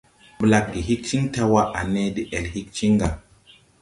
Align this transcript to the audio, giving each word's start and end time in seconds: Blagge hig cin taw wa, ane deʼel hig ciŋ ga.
Blagge 0.39 0.81
hig 0.87 1.01
cin 1.09 1.25
taw 1.33 1.49
wa, 1.53 1.63
ane 1.79 2.01
deʼel 2.15 2.45
hig 2.53 2.67
ciŋ 2.77 2.93
ga. 3.01 3.09